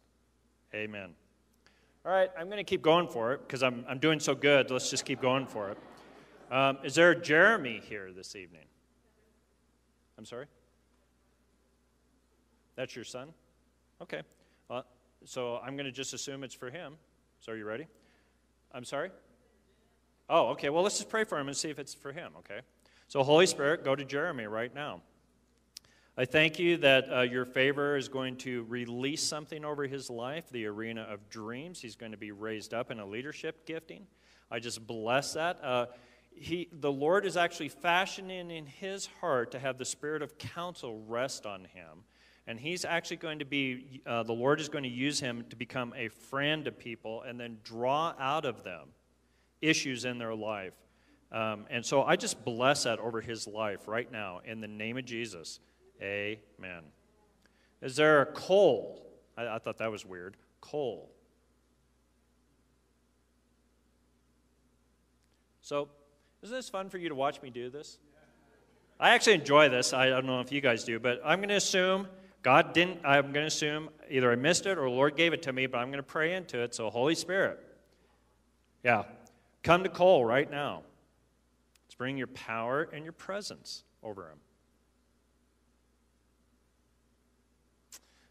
[0.73, 1.11] Amen.
[2.05, 4.71] All right, I'm going to keep going for it because I'm, I'm doing so good.
[4.71, 5.77] Let's just keep going for it.
[6.51, 8.65] Um, is there Jeremy here this evening?
[10.17, 10.45] I'm sorry?
[12.75, 13.29] That's your son?
[14.01, 14.21] Okay.
[14.69, 14.85] Well,
[15.25, 16.93] so I'm going to just assume it's for him.
[17.39, 17.87] So, are you ready?
[18.71, 19.11] I'm sorry?
[20.29, 20.69] Oh, okay.
[20.69, 22.59] Well, let's just pray for him and see if it's for him, okay?
[23.07, 25.01] So, Holy Spirit, go to Jeremy right now.
[26.17, 30.49] I thank you that uh, your favor is going to release something over his life,
[30.49, 31.79] the arena of dreams.
[31.79, 34.07] He's going to be raised up in a leadership gifting.
[34.49, 35.63] I just bless that.
[35.63, 35.85] Uh,
[36.33, 41.03] he, the Lord is actually fashioning in his heart to have the spirit of counsel
[41.07, 42.03] rest on him
[42.47, 45.55] And he's actually going to be, uh, the Lord is going to use him to
[45.57, 48.87] become a friend to people and then draw out of them
[49.61, 50.73] issues in their life.
[51.31, 54.97] Um, and so I just bless that over his life right now in the name
[54.97, 55.59] of Jesus.
[56.01, 56.83] Amen.
[57.81, 59.05] Is there a Cole?
[59.37, 60.37] I, I thought that was weird.
[60.61, 61.11] Cole.
[65.61, 65.89] So,
[66.43, 67.97] isn't this fun for you to watch me do this?
[68.99, 69.91] I actually enjoy this.
[69.91, 72.07] I don't know if you guys do, but I'm going to assume
[72.43, 75.41] God didn't, I'm going to assume either I missed it or the Lord gave it
[75.43, 76.73] to me, but I'm going to pray into it.
[76.73, 77.59] So, Holy Spirit,
[78.83, 79.03] yeah,
[79.63, 80.83] come to Cole right now.
[81.85, 84.37] Let's bring your power and your presence over him.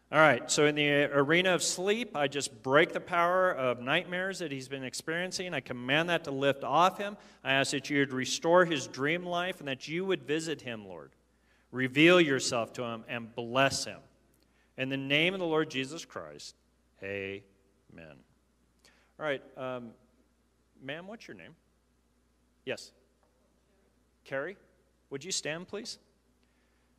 [0.09, 4.39] All right, so in the arena of sleep, I just break the power of nightmares
[4.39, 5.53] that he's been experiencing.
[5.53, 7.17] I command that to lift off him.
[7.43, 10.87] I ask that you would restore his dream life and that you would visit him,
[10.87, 11.11] Lord.
[11.71, 13.99] Reveal yourself to him and bless him.
[14.77, 16.55] In the name of the Lord Jesus Christ,
[17.03, 18.15] amen.
[19.19, 19.89] All right, um,
[20.81, 21.55] ma'am, what's your name?
[22.65, 22.91] Yes.
[24.23, 24.57] Carrie,
[25.09, 25.97] would you stand, please?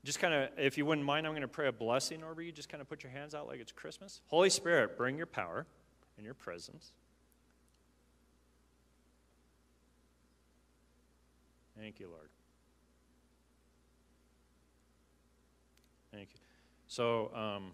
[0.09, 2.51] just kind of, if you wouldn't mind, I'm going to pray a blessing over you.
[2.51, 4.23] Just kind of put your hands out like it's Christmas.
[4.29, 5.67] Holy Spirit, bring your power
[6.17, 6.93] and your presence.
[11.79, 12.31] Thank you, Lord.
[16.19, 16.41] Thank you.
[16.89, 17.71] So, um,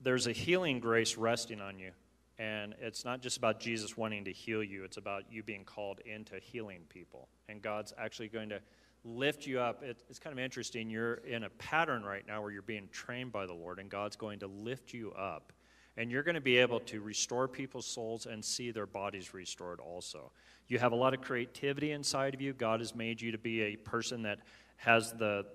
[0.00, 1.92] there's a healing grace resting on you.
[2.40, 6.00] And it's not just about Jesus wanting to heal you, it's about you being called
[6.00, 7.28] into healing people.
[7.48, 8.58] And God's actually going to
[9.04, 9.84] lift you up.
[9.84, 10.90] It, it's kind of interesting.
[10.90, 14.16] You're in a pattern right now where you're being trained by the Lord, and God's
[14.16, 15.52] going to lift you up.
[15.96, 19.78] And you're going to be able to restore people's souls and see their bodies restored
[19.78, 20.32] also.
[20.66, 22.52] You have a lot of creativity inside of you.
[22.52, 24.40] God has made you to be a person that
[24.78, 25.46] has the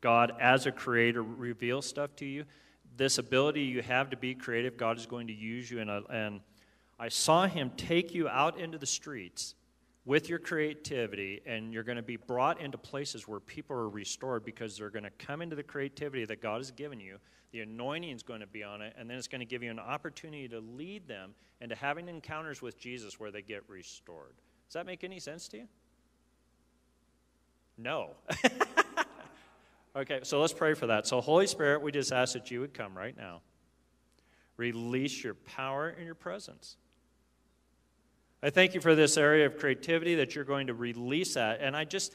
[0.00, 2.44] God as a creator reveals stuff to you.
[2.96, 5.78] This ability you have to be creative, God is going to use you.
[5.80, 6.40] In a, and
[6.98, 9.54] I saw Him take you out into the streets
[10.04, 14.44] with your creativity, and you're going to be brought into places where people are restored
[14.44, 17.18] because they're going to come into the creativity that God has given you.
[17.52, 19.70] The anointing is going to be on it, and then it's going to give you
[19.70, 24.34] an opportunity to lead them into having encounters with Jesus where they get restored.
[24.68, 25.68] Does that make any sense to you?
[27.76, 28.10] No.
[29.96, 31.06] okay, so let's pray for that.
[31.06, 33.40] So, Holy Spirit, we just ask that you would come right now.
[34.56, 36.76] Release your power and your presence.
[38.42, 41.60] I thank you for this area of creativity that you're going to release that.
[41.60, 42.14] And I just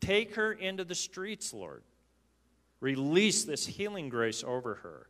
[0.00, 1.82] take her into the streets, Lord.
[2.80, 5.08] Release this healing grace over her.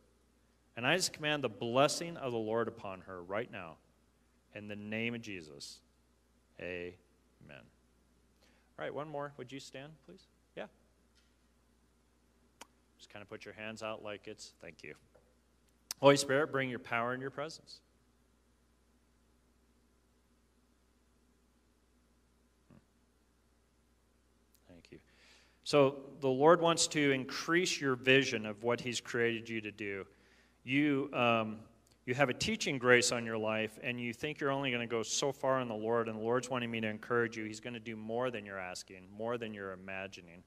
[0.75, 3.75] And I just command the blessing of the Lord upon her right now.
[4.55, 5.79] In the name of Jesus.
[6.59, 6.85] Amen.
[7.49, 9.33] All right, one more.
[9.37, 10.27] Would you stand, please?
[12.99, 14.93] Just kind of put your hands out like it's thank you.
[16.01, 17.79] Holy Spirit, bring your power and your presence.
[24.67, 24.99] Thank you.
[25.63, 30.05] So the Lord wants to increase your vision of what He's created you to do.
[30.65, 31.59] You, um,
[32.05, 34.91] you have a teaching grace on your life, and you think you're only going to
[34.91, 37.45] go so far in the Lord, and the Lord's wanting me to encourage you.
[37.45, 40.43] He's going to do more than you're asking, more than you're imagining.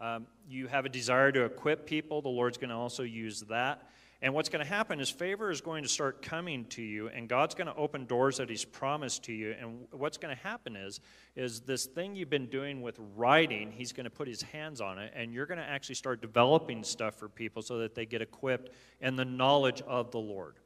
[0.00, 3.88] Um, you have a desire to equip people, the Lord's going to also use that.
[4.22, 7.28] And what's going to happen is favor is going to start coming to you, and
[7.28, 9.54] God's going to open doors that He's promised to you.
[9.60, 11.00] And what's going to happen is,
[11.34, 14.98] is this thing you've been doing with writing, He's going to put His hands on
[14.98, 18.22] it, and you're going to actually start developing stuff for people so that they get
[18.22, 20.56] equipped in the knowledge of the Lord.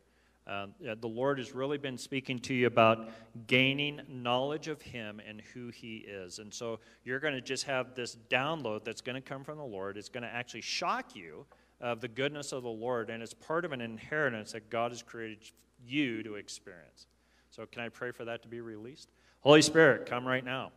[0.51, 0.67] Uh,
[1.01, 3.09] the Lord has really been speaking to you about
[3.47, 6.41] gaining knowledge of Him and who He is.
[6.41, 9.65] And so you're going to just have this download that's going to come from the
[9.65, 9.97] Lord.
[9.97, 11.47] It's going to actually shock you
[11.81, 15.03] of the goodness of the Lord, and it's part of an inheritance that God has
[15.03, 15.39] created
[15.87, 17.07] you to experience.
[17.51, 19.09] So, can I pray for that to be released?
[19.41, 20.73] Holy Spirit, come right now.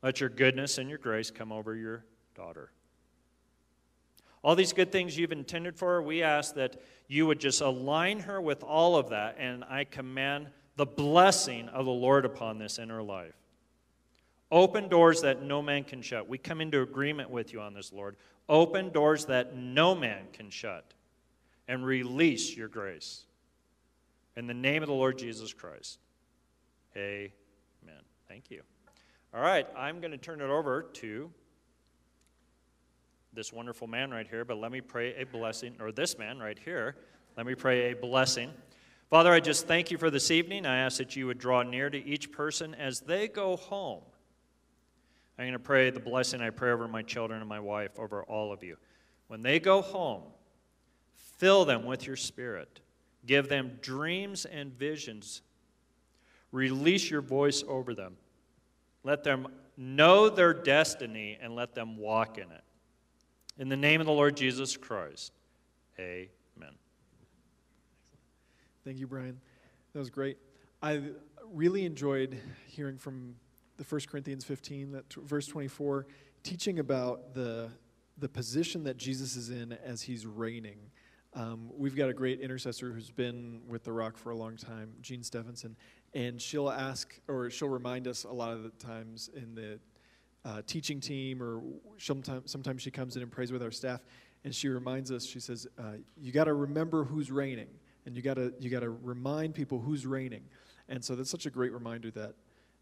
[0.00, 2.04] Let your goodness and your grace come over your
[2.34, 2.70] daughter.
[4.42, 8.20] All these good things you've intended for her, we ask that you would just align
[8.20, 12.78] her with all of that, and I command the blessing of the Lord upon this
[12.78, 13.34] in her life.
[14.50, 16.28] Open doors that no man can shut.
[16.28, 18.16] We come into agreement with you on this, Lord.
[18.48, 20.84] Open doors that no man can shut
[21.66, 23.24] and release your grace.
[24.36, 25.98] In the name of the Lord Jesus Christ.
[26.96, 27.30] Amen.
[28.28, 28.62] Thank you.
[29.34, 31.30] All right, I'm going to turn it over to
[33.38, 36.58] this wonderful man right here, but let me pray a blessing, or this man right
[36.58, 36.96] here.
[37.36, 38.50] Let me pray a blessing.
[39.10, 40.66] Father, I just thank you for this evening.
[40.66, 44.02] I ask that you would draw near to each person as they go home.
[45.38, 48.24] I'm going to pray the blessing I pray over my children and my wife, over
[48.24, 48.76] all of you.
[49.28, 50.24] When they go home,
[51.36, 52.80] fill them with your spirit.
[53.24, 55.42] Give them dreams and visions.
[56.50, 58.16] Release your voice over them.
[59.04, 62.64] Let them know their destiny and let them walk in it.
[63.58, 65.32] In the name of the Lord Jesus Christ,
[65.98, 66.76] amen.
[68.84, 69.40] Thank you, Brian.
[69.92, 70.38] That was great.
[70.80, 71.02] I
[71.52, 72.38] really enjoyed
[72.68, 73.34] hearing from
[73.76, 76.06] the 1 Corinthians 15, that t- verse 24,
[76.44, 77.68] teaching about the,
[78.18, 80.78] the position that Jesus is in as he's reigning.
[81.34, 84.92] Um, we've got a great intercessor who's been with The Rock for a long time,
[85.00, 85.74] Jean Stephenson,
[86.14, 89.80] and she'll ask or she'll remind us a lot of the times in the
[90.44, 91.62] uh, teaching team, or
[91.98, 94.00] sometimes, sometimes she comes in and prays with our staff,
[94.44, 97.68] and she reminds us, she says, uh, You got to remember who's reigning,
[98.06, 100.42] and you got to you got to remind people who's reigning.
[100.88, 102.34] And so that's such a great reminder that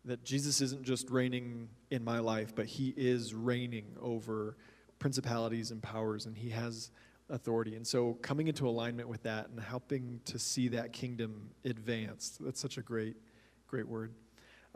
[0.05, 4.57] that Jesus isn't just reigning in my life, but he is reigning over
[4.99, 6.91] principalities and powers, and he has
[7.29, 7.75] authority.
[7.75, 12.61] And so coming into alignment with that and helping to see that kingdom advance, that's
[12.61, 13.17] such a great,
[13.67, 14.13] great word.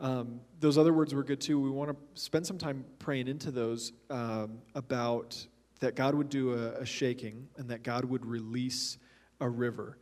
[0.01, 1.59] Um, those other words were good too.
[1.59, 5.45] We want to spend some time praying into those um, about
[5.79, 8.97] that God would do a, a, shaking and that God would release
[9.39, 9.99] a river.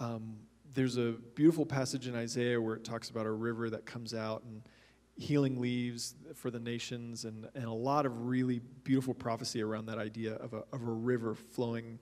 [0.00, 0.36] Um,
[0.74, 4.42] there's a beautiful passage in Isaiah where it talks about a river that comes out
[4.44, 4.62] and
[5.16, 9.98] healing leaves for the nations, and, and a lot of really beautiful prophecy around that
[9.98, 11.98] idea of a, of a river flowing.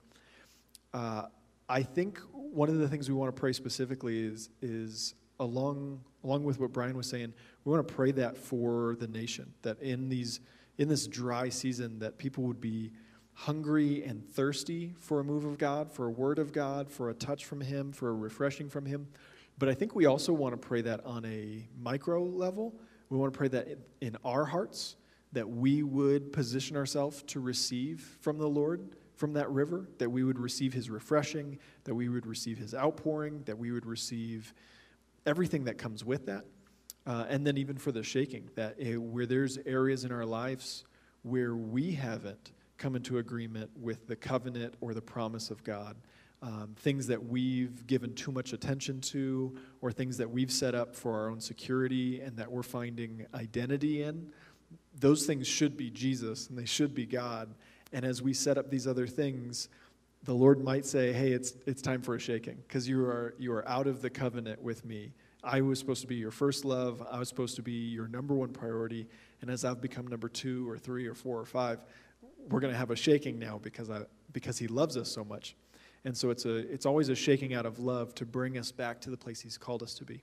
[0.92, 1.22] Uh,
[1.68, 6.44] I think one of the things we want to pray specifically is, is along, along
[6.44, 7.32] with what Brian was saying,
[7.64, 10.40] we want to pray that for the nation, that in, these,
[10.78, 12.92] in this dry season, that people would be
[13.32, 17.14] hungry and thirsty for a move of God, for a word of God, for a
[17.14, 19.06] touch from Him, for a refreshing from Him.
[19.58, 22.74] But I think we also want to pray that on a micro level.
[23.10, 24.96] We want to pray that in our hearts,
[25.32, 30.24] that we would position ourselves to receive from the Lord, from that river, that we
[30.24, 34.54] would receive His refreshing, that we would receive His outpouring, that we would receive
[35.26, 36.44] everything that comes with that.
[37.06, 40.84] Uh, and then even for the shaking, that uh, where there's areas in our lives
[41.22, 45.96] where we haven't come into agreement with the covenant or the promise of God.
[46.42, 50.94] Um, things that we've given too much attention to, or things that we've set up
[50.94, 54.30] for our own security and that we're finding identity in,
[54.98, 57.54] those things should be Jesus and they should be God.
[57.92, 59.68] And as we set up these other things,
[60.26, 63.52] the Lord might say, "Hey, it's it's time for a shaking because you are you
[63.52, 65.12] are out of the covenant with me.
[65.42, 67.02] I was supposed to be your first love.
[67.10, 69.06] I was supposed to be your number one priority,
[69.40, 71.78] and as I've become number two or three or four or five,
[72.48, 74.02] we're going to have a shaking now because, I,
[74.32, 75.56] because he loves us so much.
[76.04, 79.00] And so it's, a, it's always a shaking out of love to bring us back
[79.02, 80.22] to the place he's called us to be.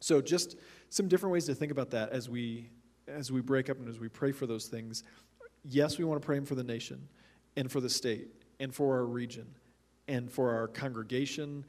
[0.00, 0.56] So just
[0.90, 2.68] some different ways to think about that as we,
[3.08, 5.02] as we break up and as we pray for those things.
[5.64, 7.08] Yes, we want to pray for the nation
[7.56, 8.28] and for the state
[8.62, 9.46] and for our region
[10.06, 11.64] and for our congregation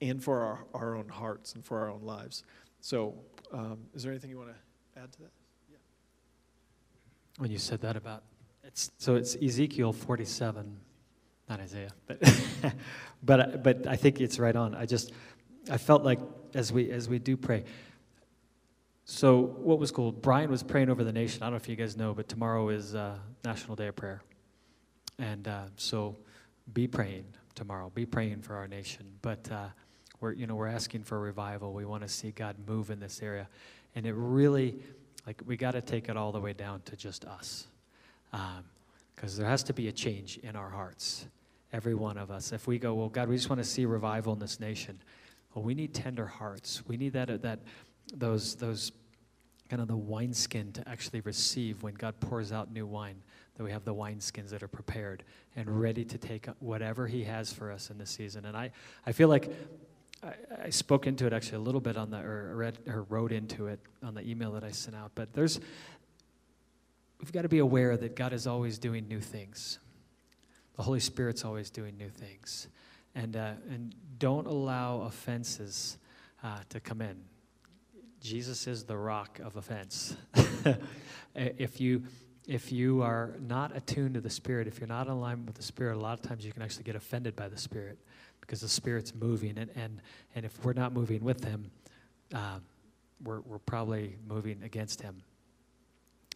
[0.00, 2.44] and for our, our own hearts and for our own lives.
[2.80, 3.14] So
[3.52, 5.32] um, is there anything you want to add to that?
[5.68, 5.78] Yeah.
[7.38, 8.22] When you said that about
[8.62, 10.76] it's, so it's Ezekiel 47,
[11.48, 12.18] not Isaiah, but,
[13.24, 14.74] but, but I think it's right on.
[14.76, 15.12] I just,
[15.68, 16.20] I felt like
[16.54, 17.64] as we, as we do pray,
[19.04, 21.42] so what was cool, Brian was praying over the nation.
[21.42, 24.22] I don't know if you guys know, but tomorrow is uh, National Day of Prayer.
[25.18, 26.16] And uh, so
[26.72, 27.90] be praying tomorrow.
[27.94, 29.06] Be praying for our nation.
[29.22, 29.66] But uh,
[30.20, 31.72] we're, you know, we're asking for revival.
[31.72, 33.48] We want to see God move in this area.
[33.94, 34.76] And it really,
[35.26, 37.66] like, we got to take it all the way down to just us
[38.30, 41.26] because um, there has to be a change in our hearts,
[41.72, 42.52] every one of us.
[42.52, 45.00] If we go, well, God, we just want to see revival in this nation.
[45.54, 46.82] Well, we need tender hearts.
[46.86, 47.60] We need that that
[48.14, 48.92] those those
[49.68, 53.16] kind of the wineskin to actually receive when God pours out new wine.
[53.56, 55.24] That we have the wineskins that are prepared
[55.56, 58.44] and ready to take whatever He has for us in this season.
[58.44, 58.70] And I,
[59.06, 59.50] I feel like
[60.22, 60.32] I,
[60.64, 63.68] I spoke into it actually a little bit on the or read or wrote into
[63.68, 65.12] it on the email that I sent out.
[65.14, 65.58] But there's
[67.20, 69.78] we've got to be aware that God is always doing new things.
[70.76, 72.68] The Holy Spirit's always doing new things.
[73.14, 75.96] And, uh, and don't allow offenses
[76.44, 77.16] uh, to come in.
[78.26, 80.16] Jesus is the rock of offense.
[81.36, 82.02] if, you,
[82.48, 85.62] if you are not attuned to the Spirit, if you're not in alignment with the
[85.62, 87.98] Spirit, a lot of times you can actually get offended by the Spirit
[88.40, 89.56] because the Spirit's moving.
[89.58, 90.02] And, and,
[90.34, 91.70] and if we're not moving with Him,
[92.34, 92.58] uh,
[93.22, 95.22] we're, we're probably moving against Him.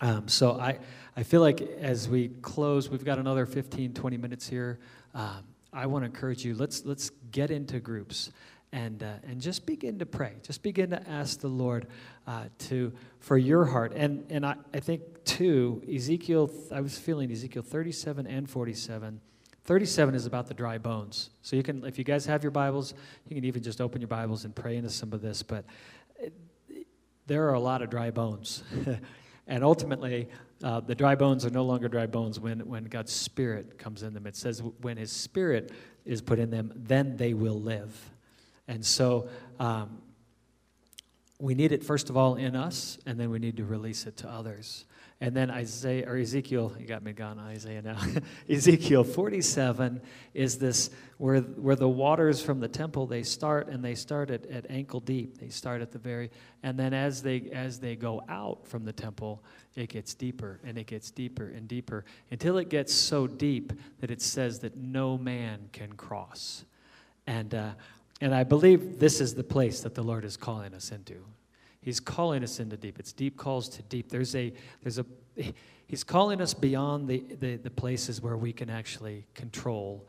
[0.00, 0.78] Um, so I,
[1.16, 4.78] I feel like as we close, we've got another 15, 20 minutes here.
[5.12, 8.30] Um, I want to encourage you, let's, let's get into groups
[8.72, 10.34] and, uh, and just begin to pray.
[10.42, 11.88] Just begin to ask the Lord
[12.26, 13.92] uh, to, for your heart.
[13.94, 19.20] And, and I, I think, too, Ezekiel, I was feeling Ezekiel 37 and 47,
[19.64, 21.30] 37 is about the dry bones.
[21.42, 22.94] So you can, if you guys have your Bibles,
[23.28, 25.42] you can even just open your Bibles and pray into some of this.
[25.42, 25.64] But
[26.18, 26.32] it,
[27.26, 28.62] there are a lot of dry bones.
[29.46, 30.28] and ultimately,
[30.62, 34.14] uh, the dry bones are no longer dry bones when, when God's Spirit comes in
[34.14, 34.26] them.
[34.26, 35.72] It says, when His Spirit
[36.04, 38.10] is put in them, then they will live.
[38.70, 39.98] And so um,
[41.40, 44.16] we need it, first of all, in us, and then we need to release it
[44.18, 44.84] to others.
[45.20, 47.98] And then Isaiah or Ezekiel, you got me gone Isaiah now.
[48.48, 50.00] Ezekiel 47
[50.34, 54.46] is this where where the waters from the temple they start and they start at,
[54.46, 55.38] at ankle deep.
[55.38, 56.30] They start at the very
[56.62, 59.42] and then as they as they go out from the temple,
[59.74, 64.10] it gets deeper and it gets deeper and deeper until it gets so deep that
[64.10, 66.64] it says that no man can cross.
[67.26, 67.72] And uh,
[68.20, 71.24] and I believe this is the place that the Lord is calling us into.
[71.80, 72.98] He's calling us into deep.
[72.98, 74.10] It's deep calls to deep.
[74.10, 74.52] There's a,
[74.82, 75.06] there's a,
[75.86, 80.06] he's calling us beyond the, the, the places where we can actually control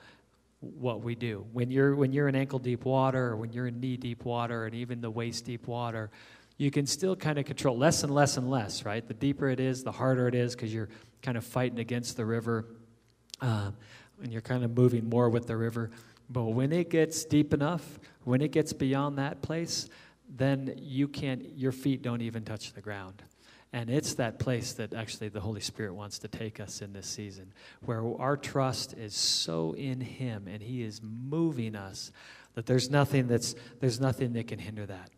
[0.60, 1.46] what we do.
[1.54, 4.66] When you're, when you're in ankle deep water, or when you're in knee deep water,
[4.66, 6.12] and even the waist deep water,
[6.58, 9.08] you can still kind of control less and less and less, right?
[9.08, 10.90] The deeper it is, the harder it is because you're
[11.22, 12.66] kind of fighting against the river
[13.42, 13.72] uh,
[14.22, 15.90] and you're kind of moving more with the river.
[16.32, 19.90] But when it gets deep enough, when it gets beyond that place,
[20.30, 23.22] then you can't, your feet don't even touch the ground.
[23.74, 27.08] And it's that place that actually the Holy Spirit wants to take us in this
[27.08, 27.54] season,
[27.84, 32.12] where our trust is so in Him and He is moving us
[32.56, 35.10] that there's nothing that's there's nothing that can hinder that,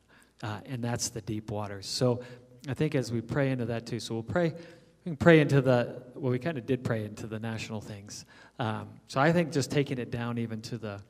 [0.44, 1.88] uh, and that's the deep waters.
[1.88, 2.22] So
[2.68, 4.54] I think as we pray into that too, so we'll pray.
[5.04, 8.26] We can pray into the well, we kind of did pray into the national things.
[8.60, 11.02] Um, so I think just taking it down even to the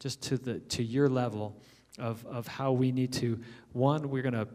[0.00, 1.56] just to the to your level
[1.98, 3.40] of, of how we need to,
[3.72, 4.48] one, we're going to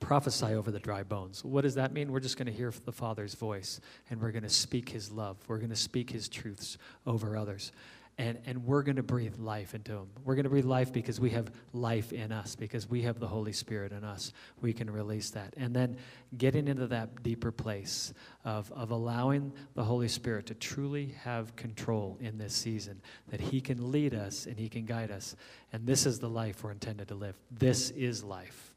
[0.00, 1.44] prophesy over the dry bones.
[1.44, 2.10] What does that mean?
[2.10, 5.36] We're just going to hear the Father's voice and we're going to speak His love.
[5.46, 7.72] We're going to speak His truths over others.
[8.18, 10.08] And, and we're going to breathe life into them.
[10.22, 13.26] We're going to breathe life because we have life in us, because we have the
[13.26, 14.34] Holy Spirit in us.
[14.60, 15.54] We can release that.
[15.56, 15.96] And then
[16.36, 18.12] getting into that deeper place
[18.44, 23.62] of, of allowing the Holy Spirit to truly have control in this season, that He
[23.62, 25.34] can lead us and He can guide us.
[25.72, 27.34] And this is the life we're intended to live.
[27.50, 28.74] This is life.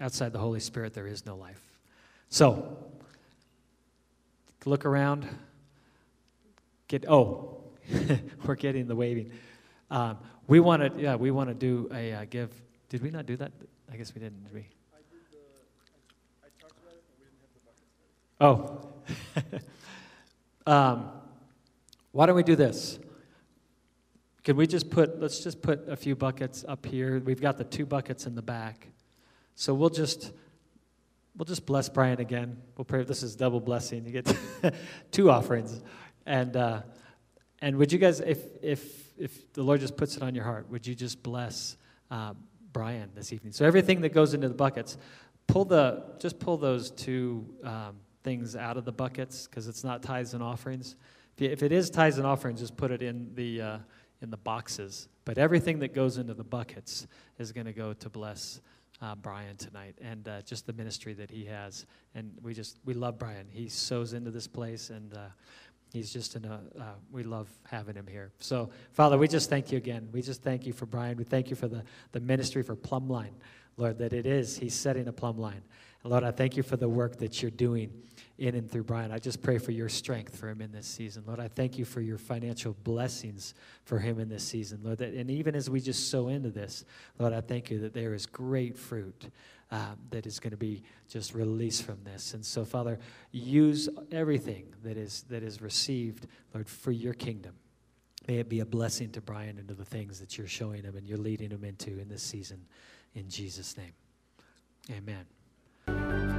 [0.00, 1.60] Outside the Holy Spirit, there is no life.
[2.28, 2.76] So,
[4.64, 5.26] look around.
[6.88, 7.64] Get, oh,
[8.44, 9.30] we're getting the waving.
[9.90, 12.50] Um, we want to, yeah, we want to do a uh, give.
[12.88, 13.52] Did we not do that?
[13.92, 14.66] I guess we didn't, did we?
[18.40, 18.80] Oh.
[20.66, 21.10] um,
[22.12, 22.98] why don't we do this?
[24.44, 27.18] Can we just put, let's just put a few buckets up here.
[27.18, 28.88] We've got the two buckets in the back.
[29.54, 30.32] So we'll just,
[31.36, 32.58] we'll just bless Brian again.
[32.76, 33.02] We'll pray.
[33.04, 34.04] This is double blessing.
[34.04, 34.36] You get
[35.10, 35.80] two offerings.
[36.26, 36.82] And, uh,
[37.60, 40.70] and would you guys, if, if, if the Lord just puts it on your heart,
[40.70, 41.76] would you just bless
[42.10, 42.34] uh,
[42.72, 43.52] Brian this evening?
[43.52, 44.98] So everything that goes into the buckets,
[45.46, 50.02] pull the, just pull those two um, things out of the buckets because it's not
[50.02, 50.96] tithes and offerings.
[51.38, 53.78] If, it is tithes and offerings, just put it in the, uh,
[54.20, 55.08] in the boxes.
[55.24, 57.06] But everything that goes into the buckets
[57.38, 58.60] is going to go to bless
[59.02, 61.86] uh, Brian tonight and uh, just the ministry that he has.
[62.14, 63.46] And we just, we love Brian.
[63.50, 65.26] He sows into this place and uh,
[65.92, 68.32] He's just in a, uh, we love having him here.
[68.38, 70.08] So, Father, we just thank you again.
[70.12, 71.16] We just thank you for Brian.
[71.16, 73.34] We thank you for the, the ministry for Plumb Line,
[73.76, 75.62] Lord, that it is, he's setting a plumb line.
[76.02, 77.90] And Lord, I thank you for the work that you're doing
[78.38, 79.10] in and through Brian.
[79.10, 81.24] I just pray for your strength for him in this season.
[81.26, 84.80] Lord, I thank you for your financial blessings for him in this season.
[84.82, 86.84] Lord, that, and even as we just sow into this,
[87.18, 89.30] Lord, I thank you that there is great fruit
[89.76, 92.32] um, that is going to be just released from this.
[92.32, 92.98] And so, Father,
[93.30, 97.54] use everything that is that is received, Lord, for your kingdom.
[98.26, 100.96] May it be a blessing to Brian and to the things that you're showing him
[100.96, 102.64] and you're leading him into in this season.
[103.14, 103.92] In Jesus' name,
[104.90, 106.35] amen.